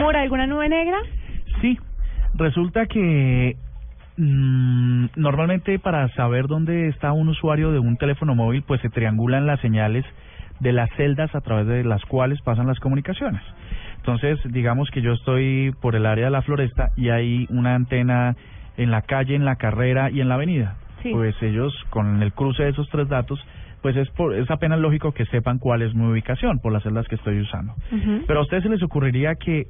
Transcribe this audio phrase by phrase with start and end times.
[0.00, 0.96] Mora, ¿alguna nube negra?
[1.60, 1.78] Sí,
[2.34, 3.56] resulta que
[4.16, 9.46] mm, normalmente para saber dónde está un usuario de un teléfono móvil, pues se triangulan
[9.46, 10.04] las señales
[10.60, 13.42] de las celdas a través de las cuales pasan las comunicaciones.
[13.96, 18.36] Entonces, digamos que yo estoy por el área de la floresta y hay una antena
[18.78, 20.76] en la calle, en la carrera y en la avenida.
[21.02, 21.10] Sí.
[21.12, 23.38] Pues ellos, con el cruce de esos tres datos,
[23.82, 27.06] pues es, por, es apenas lógico que sepan cuál es mi ubicación por las celdas
[27.08, 27.74] que estoy usando.
[28.26, 29.66] Pero a ustedes se les ocurriría que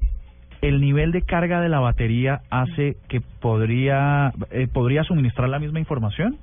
[0.63, 5.79] el nivel de carga de la batería hace que podría, eh, podría suministrar la misma
[5.79, 6.37] información.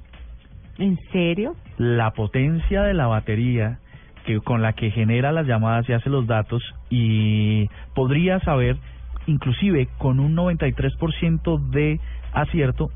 [0.79, 1.55] ¿En serio?
[1.77, 3.79] La potencia de la batería
[4.25, 8.77] que con la que genera las llamadas y hace los datos y podría saber,
[9.25, 11.99] inclusive con un 93% de
[12.33, 12.89] acierto,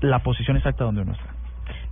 [0.00, 1.34] la posición exacta donde uno está.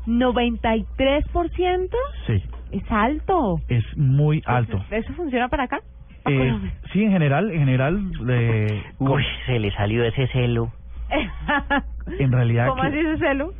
[0.06, 1.88] ¿93%?
[2.26, 3.60] Sí, Es alto.
[3.68, 4.82] es muy alto.
[4.90, 5.80] ¿Eso funciona para acá?
[6.22, 10.72] ¿Para Eh, sí, en general, en general, eh, Uy, se le salió ese celo,
[12.18, 13.52] en realidad, ¿Cómo que- así ese celo?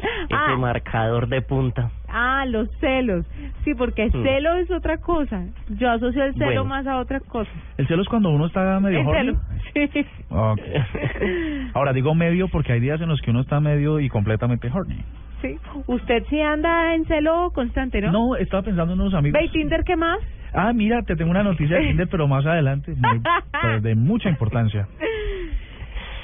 [0.00, 1.90] ese Ah, marcador de punta.
[2.08, 3.24] ah, los celos.
[3.64, 4.22] Sí, porque Hmm.
[4.22, 5.44] celo es otra cosa.
[5.68, 6.64] Yo asocio el celo Bueno.
[6.66, 7.50] más a otra cosa.
[7.78, 9.36] el celo es cuando uno está medio El
[11.74, 14.96] Ahora digo medio porque hay días en los que uno está medio y completamente horny.
[15.42, 15.56] sí.
[15.86, 18.12] Usted sí anda en celo constante, ¿no?
[18.12, 19.40] No, estaba pensando en unos amigos.
[19.40, 20.18] ¿Ve Tinder qué más?
[20.52, 23.20] Ah, mira, te tengo una noticia de Tinder, pero más adelante, muy-
[23.60, 24.86] pues, de mucha importancia.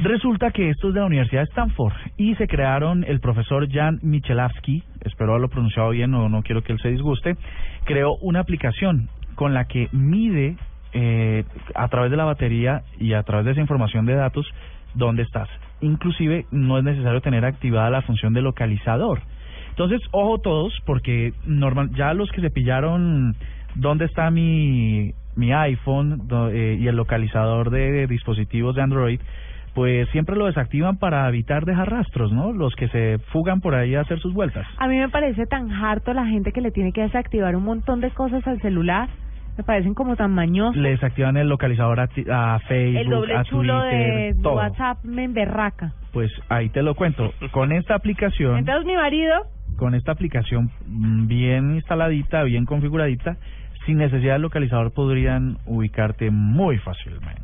[0.03, 3.99] Resulta que esto es de la Universidad de Stanford y se crearon el profesor Jan
[4.03, 7.37] Michelavsky, espero haberlo pronunciado bien o no quiero que él se disguste,
[7.85, 10.57] creó una aplicación con la que mide
[10.93, 14.47] eh, a través de la batería y a través de esa información de datos
[14.95, 15.49] dónde estás.
[15.81, 19.21] Inclusive no es necesario tener activada la función de localizador.
[19.71, 23.35] Entonces, ojo todos, porque normal, ya los que se pillaron
[23.77, 29.21] dónde está mi, mi iPhone eh, y el localizador de dispositivos de Android,
[29.75, 32.53] pues siempre lo desactivan para evitar dejar rastros, ¿no?
[32.53, 34.67] Los que se fugan por ahí a hacer sus vueltas.
[34.79, 38.01] A mí me parece tan harto la gente que le tiene que desactivar un montón
[38.01, 39.09] de cosas al celular.
[39.59, 40.77] Me parecen como tan mañosos.
[40.77, 44.55] Le desactivan el localizador a, ti- a Facebook, El doble a chulo Twitter, de todo.
[44.55, 45.93] WhatsApp me emberraca.
[46.13, 47.33] Pues ahí te lo cuento.
[47.51, 49.35] Con esta aplicación, Entonces mi marido,
[49.77, 53.37] con esta aplicación mm, bien instaladita, bien configuradita,
[53.87, 57.43] sin necesidad del localizador podrían ubicarte muy fácilmente.